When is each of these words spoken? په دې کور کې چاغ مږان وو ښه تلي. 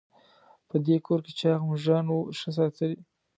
په 0.69 0.75
دې 0.85 0.97
کور 1.05 1.19
کې 1.25 1.33
چاغ 1.39 1.59
مږان 1.69 2.05
وو 2.09 2.19
ښه 2.39 2.65
تلي. 2.75 2.99